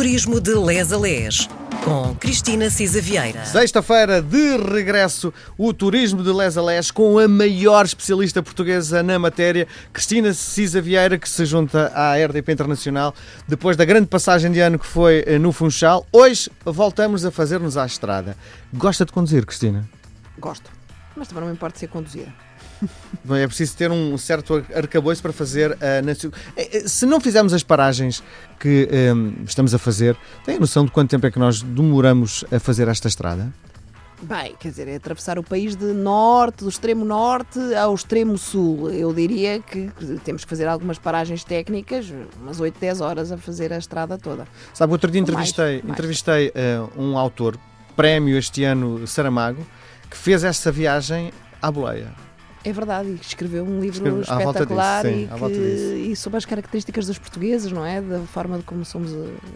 [0.00, 1.46] Turismo de Les a Les,
[1.84, 3.44] com Cristina Cisa Vieira.
[3.44, 9.18] Sexta-feira, de regresso, o turismo de Les a Les com a maior especialista portuguesa na
[9.18, 13.14] matéria, Cristina Cisa Vieira, que se junta à RDP Internacional
[13.46, 16.06] depois da grande passagem de ano que foi eh, no Funchal.
[16.10, 18.38] Hoje voltamos a fazer-nos à estrada.
[18.72, 19.86] Gosta de conduzir, Cristina?
[20.38, 20.70] Gosto.
[21.14, 22.32] Mas também não me importa ser conduzida.
[23.24, 27.20] Bom, é preciso ter um certo arcabouço para fazer a nacio- Eh, eh, Se não
[27.20, 28.22] fizermos as paragens
[28.58, 29.12] que eh,
[29.46, 32.88] estamos a fazer, tem a noção de quanto tempo é que nós demoramos a fazer
[32.88, 33.52] esta estrada?
[34.22, 38.90] Bem, quer dizer, é atravessar o país de norte, do extremo norte ao extremo sul.
[38.90, 39.90] Eu diria que
[40.24, 42.06] temos que fazer algumas paragens técnicas,
[42.38, 44.46] umas 8, 10 horas a fazer a estrada toda.
[44.74, 45.90] Sabe, outro dia Ou mais, entrevistei, mais.
[45.98, 47.58] entrevistei eh, um autor,
[47.96, 49.66] prémio este ano Saramago,
[50.10, 52.08] que fez essa viagem à boleia.
[52.62, 56.36] É verdade, e escreveu um livro Escreve- volta disso, espetacular sim, e, que- e sobre
[56.36, 58.00] as características dos portugueses, não é?
[58.02, 59.10] Da forma de como somos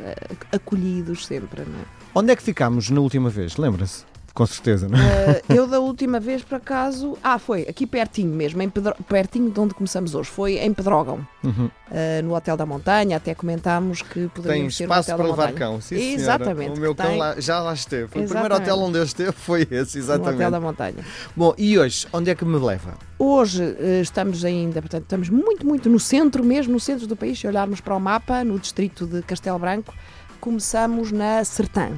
[0.00, 0.16] eh,
[0.52, 1.84] acolhidos sempre, não é?
[2.14, 3.56] Onde é que ficámos na última vez?
[3.56, 4.04] Lembra-se?
[4.32, 5.42] Com certeza, não é?
[5.48, 7.18] Uh, eu da última vez, por acaso.
[7.22, 10.30] Ah, foi aqui pertinho mesmo, em Pedro- pertinho de onde começamos hoje.
[10.30, 11.66] Foi em Pedrógão, Uhum.
[11.66, 13.16] uh, no Hotel da Montanha.
[13.16, 15.58] Até comentámos que Tem poderíamos ter no espaço Hotel para da levar Montanha.
[15.72, 15.80] cão.
[15.80, 16.14] Sim, senhora.
[16.20, 18.04] Exatamente, O meu cão tem- lá- já lá esteve.
[18.04, 20.34] O primeiro hotel onde ele esteve foi esse, No exatamente.
[20.36, 21.04] Hotel da Montanha.
[21.36, 22.94] Bom, e hoje, onde é que me leva?
[23.18, 27.38] Hoje uh, estamos ainda, portanto, estamos muito, muito no centro mesmo, no centro do país.
[27.38, 29.92] Se olharmos para o mapa, no distrito de Castelo Branco,
[30.40, 31.90] começamos na Sertã.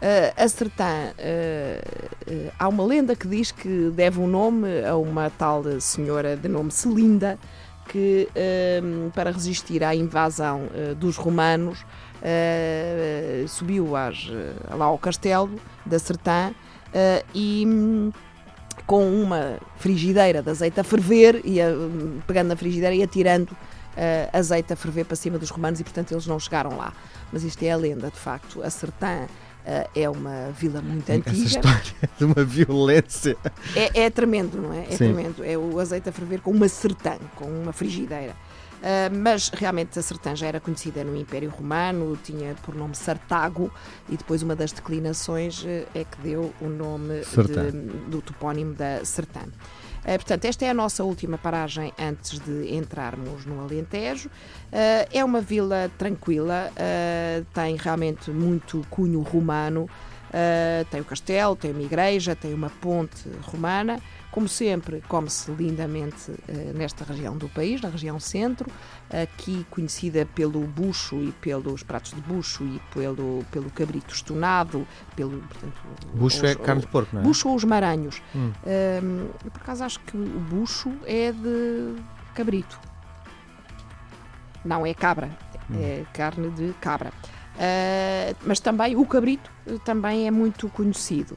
[0.00, 4.96] Uh, a Sertã, uh, uh, há uma lenda que diz que deve um nome a
[4.96, 7.36] uma tal senhora de nome Celinda,
[7.88, 8.28] que
[9.14, 11.86] para resistir à invasão dos romanos
[13.48, 14.28] subiu às,
[14.76, 15.50] lá ao castelo
[15.86, 16.52] da Sertã
[17.34, 17.66] e
[18.86, 21.74] com uma frigideira de azeite a ferver, ia
[22.26, 23.56] pegando na frigideira e atirando uh,
[24.32, 26.92] azeite a ferver para cima dos romanos e portanto eles não chegaram lá.
[27.32, 28.62] Mas isto é a lenda, de facto.
[28.62, 29.26] A Sertã
[29.94, 31.46] é uma vila muito Essa antiga.
[31.46, 33.36] história de uma violência.
[33.76, 34.84] É, é tremendo, não é?
[34.84, 34.96] É Sim.
[35.12, 35.44] tremendo.
[35.44, 38.34] É o azeite a ferver com uma sertã, com uma frigideira.
[38.82, 43.72] Ah, mas realmente a sertã já era conhecida no Império Romano, tinha por nome Sartago
[44.08, 49.04] e depois uma das declinações eh, é que deu o nome de- do topónimo da
[49.04, 49.40] sertã.
[50.04, 54.30] Ah, portanto, esta é a nossa última paragem antes de entrarmos no Alentejo.
[54.72, 59.88] Ah, é uma vila tranquila, ah, tem realmente muito cunho romano.
[60.28, 63.98] Uh, tem o castelo, tem uma igreja, tem uma ponte romana.
[64.30, 66.36] Como sempre, come-se lindamente uh,
[66.76, 68.70] nesta região do país, na região centro,
[69.10, 75.40] aqui conhecida pelo bucho e pelos pratos de bucho e pelo, pelo cabrito estonado, pelo
[75.40, 75.72] portanto,
[76.14, 77.24] Bucho os- é carne de porco, não é?
[77.24, 78.20] Bucho ou os maranhos.
[78.34, 78.52] Hum.
[79.02, 81.94] Um, eu, por acaso acho que o bucho é de
[82.34, 82.78] cabrito.
[84.64, 85.30] Não é cabra,
[85.74, 87.12] é carne de cabra.
[87.58, 91.32] Uh, mas também o cabrito uh, também é muito conhecido.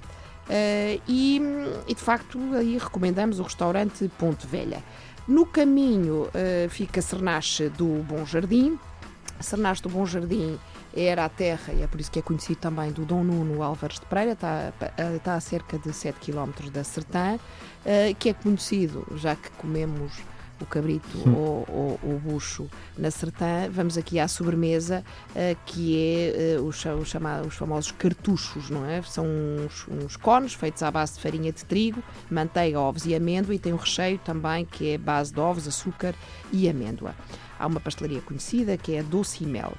[0.48, 1.42] Uh, e,
[1.88, 4.84] e, de facto aí recomendamos o restaurante Ponte Velha.
[5.28, 8.78] No caminho uh, fica Cernache do Bom Jardim.
[9.40, 10.59] Cernache do Bom Jardim
[10.96, 13.98] era a terra, e é por isso que é conhecido também, do Dom Nuno Álvares
[13.98, 18.34] de Pereira, está, a- está a cerca de 7 km da Sertã, uh, que é
[18.34, 20.12] conhecido, já que comemos
[20.64, 22.68] o cabrito ou, ou o bucho
[22.98, 27.92] na Sertã, vamos aqui à sobremesa, uh, que é uh, os, os, chama- os famosos
[27.92, 29.02] cartuchos, não é?
[29.02, 33.56] São uns, uns cones feitos à base de farinha de trigo, manteiga, ovos e amêndoa,
[33.56, 36.14] e tem um recheio também que é base de ovos, açúcar
[36.52, 37.16] e amêndoa.
[37.60, 39.74] Há uma pastelaria conhecida que é a Doce e Mel.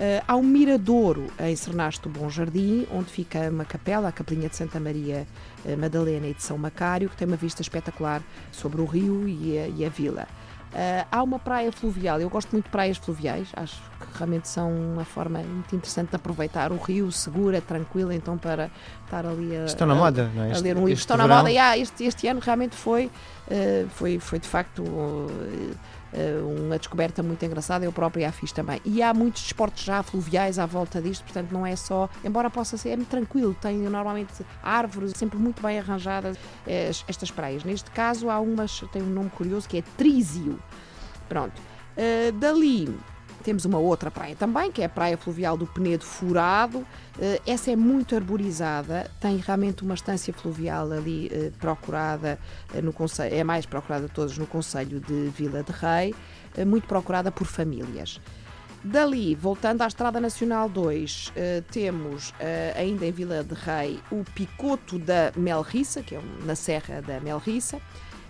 [0.00, 4.48] Uh, há um miradouro em Cernaste do Bom Jardim, onde fica uma capela, a Capelinha
[4.48, 5.26] de Santa Maria
[5.64, 9.58] uh, Madalena e de São Macário, que tem uma vista espetacular sobre o rio e
[9.58, 10.26] a, e a vila.
[10.72, 14.72] Uh, há uma praia fluvial, eu gosto muito de praias fluviais, acho que realmente são
[14.72, 18.70] uma forma muito interessante de aproveitar o rio, segura, tranquila, então para
[19.04, 20.54] estar ali a, Estão na moda, não é?
[20.54, 20.98] a ler um livro.
[20.98, 21.36] Estão na verão.
[21.40, 23.10] moda e ah, este, este ano realmente foi,
[23.50, 25.76] eh, foi, foi de facto eh, eh,
[26.44, 27.84] uma descoberta muito engraçada.
[27.84, 28.80] Eu própria a fiz também.
[28.84, 32.76] E há muitos desportos já fluviais à volta disto, portanto não é só, embora possa
[32.76, 36.36] ser, é muito tranquilo, tem normalmente árvores sempre muito bem arranjadas
[36.66, 37.64] eh, estas praias.
[37.64, 40.58] Neste caso há umas, tem um nome curioso que é Trísio.
[41.28, 41.60] Pronto.
[41.96, 42.94] Eh, dali
[43.42, 46.86] temos uma outra praia também, que é a Praia Fluvial do Penedo Furado.
[47.20, 52.38] Eh, essa é muito arborizada, tem realmente uma estância fluvial ali eh, procurada,
[52.74, 56.14] eh, no concelho, é mais procurada de todas no Conselho de Vila de Rei,
[56.66, 58.20] muito procurada por famílias.
[58.84, 62.34] Dali, voltando à Estrada Nacional 2, eh, temos
[62.76, 67.80] ainda em Vila de Rei o Picoto da Melriça, que é na Serra da Melriça.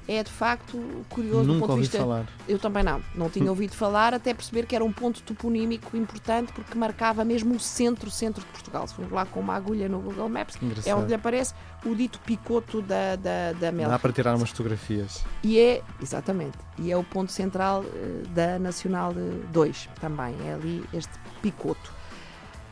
[0.09, 0.79] É de facto
[1.09, 1.99] curioso do Nunca ponto de vista.
[1.99, 2.27] falar.
[2.49, 6.53] Eu também não, não tinha ouvido falar, até perceber que era um ponto toponímico importante
[6.53, 8.87] porque marcava mesmo o centro, centro de Portugal.
[8.87, 10.99] Se formos lá com uma agulha no Google Maps, é Engraçado.
[10.99, 11.55] onde lhe aparece
[11.85, 13.89] o dito picoto da, da, da Mel.
[13.89, 15.25] Dá para tirar umas fotografias.
[15.43, 19.13] E é, exatamente, e é o ponto central eh, da Nacional
[19.53, 21.93] 2 também, é ali este picoto.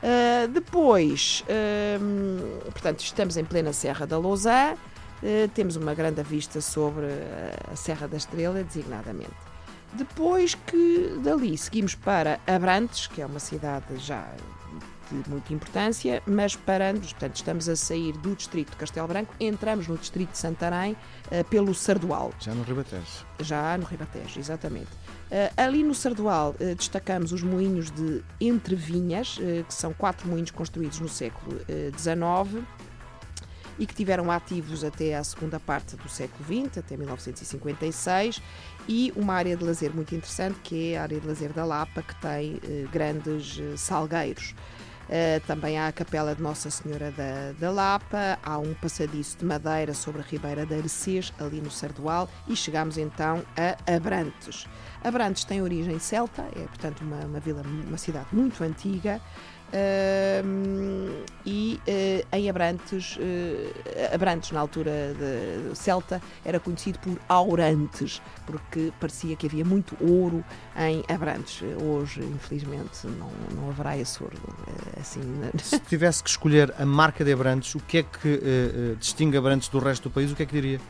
[0.02, 1.44] Ah, depois,
[2.00, 4.76] hum, portanto, estamos em plena Serra da Lousã, eh,
[5.55, 7.06] temos uma grande vista sobre
[7.70, 9.34] a Serra da Estrela, designadamente.
[9.93, 14.32] Depois que dali seguimos para Abrantes, que é uma cidade já
[15.11, 19.88] de muita importância, mas parando, portanto, estamos a sair do distrito de Castelo Branco, entramos
[19.88, 20.96] no distrito de Santarém
[21.32, 23.26] eh, pelo Sardual Já no Ribatejo.
[23.40, 24.88] já no Ribatejo, exatamente.
[25.28, 30.52] Eh, ali no Sardual eh, destacamos os moinhos de Entrevinhas, eh, que são quatro moinhos
[30.52, 31.58] construídos no século
[31.99, 32.64] XIX
[33.78, 38.43] e que tiveram ativos até à segunda parte do século XX, até 1956,
[38.88, 42.02] e uma área de lazer muito interessante, que é a área de lazer da Lapa,
[42.02, 44.55] que tem eh, grandes eh, salgueiros.
[45.11, 49.44] Uh, também há a Capela de Nossa Senhora da, da Lapa, há um passadiço de
[49.44, 54.69] madeira sobre a Ribeira da Arecês, ali no Sardual, e chegamos então a Abrantes.
[55.02, 59.20] Abrantes tem origem celta, é portanto uma, uma vila, uma cidade muito antiga.
[59.72, 68.20] Uh, e uh, em Abrantes, uh, Abrantes na altura de, Celta era conhecido por Aurantes,
[68.46, 70.44] porque parecia que havia muito ouro
[70.76, 71.62] em Abrantes.
[71.82, 74.37] Hoje, infelizmente, não, não haverá esse ouro
[75.00, 75.20] assim.
[75.62, 79.37] Se tivesse que escolher a marca de Abrantes, o que é que eh, eh, distingue
[79.37, 80.31] Abrantes do resto do país?
[80.32, 80.81] O que é que diria?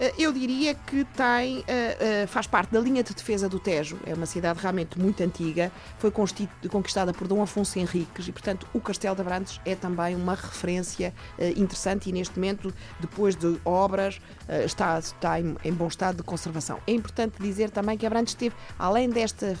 [0.00, 3.98] Eh, Eu diria que tem, uh, uh, faz parte da linha de defesa do Tejo,
[4.06, 8.80] é uma cidade realmente muito antiga, foi conquistada por Dom Afonso Henriques e, portanto, o
[8.80, 11.14] Castelo de Abrantes é também uma referência
[11.56, 14.20] interessante e, neste momento, depois de obras,
[14.64, 16.78] está, está em, em bom estado de conservação.
[16.86, 19.58] É importante dizer também que Abrantes teve, além desta de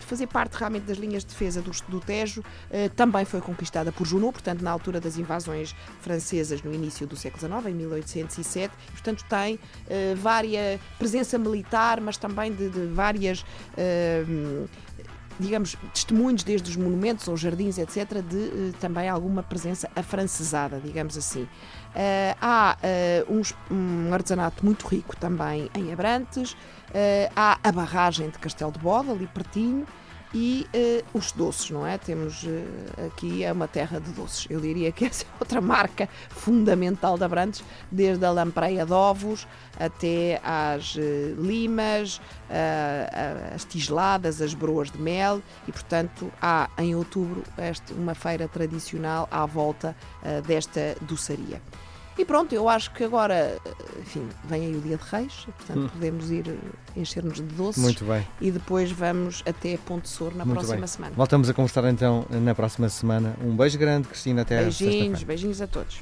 [0.00, 4.06] fazer parte realmente das linhas de defesa do, do Tejo, eh, também foi conquistada por
[4.06, 8.92] Junot, portanto, na altura das invasões francesas no início do século XIX, em 1807, e,
[8.92, 9.58] portanto, tem
[9.88, 13.44] eh, várias presença militar, mas também de, de várias.
[15.34, 21.16] Eh, digamos, testemunhos desde os monumentos ou jardins, etc., de também alguma presença afrancesada, digamos
[21.16, 21.42] assim.
[21.42, 22.76] Uh, há
[23.28, 26.56] uh, uns, um artesanato muito rico também em Abrantes,
[27.34, 29.86] há a barragem de Castelo de Bode, ali pertinho,
[30.34, 30.66] e
[31.14, 31.96] os doces, não é?
[31.96, 32.44] Temos
[33.06, 34.46] aqui é uma terra de doces.
[34.50, 39.46] Eu diria que essa é outra marca fundamental de Abrantes, desde a lampreia de ovos
[39.78, 40.96] até às
[41.38, 42.20] limas,
[43.54, 49.28] as tigeladas, as broas de mel, e portanto há em outubro este, uma feira tradicional
[49.30, 49.96] à volta
[50.46, 51.62] desta doçaria.
[52.16, 53.58] E pronto, eu acho que agora,
[54.00, 55.88] enfim, vem aí o dia de Reis, portanto hum.
[55.88, 56.58] podemos ir
[56.96, 57.82] encher-nos de doces.
[57.82, 58.26] Muito bem.
[58.40, 60.86] E depois vamos até Ponte Sor na Muito próxima bem.
[60.86, 61.14] semana.
[61.16, 63.34] Voltamos a conversar então na próxima semana.
[63.42, 66.00] Um beijo grande, Cristina, até Beijinhos, beijinhos a todos.